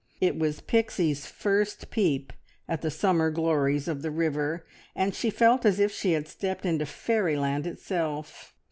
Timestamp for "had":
6.13-6.27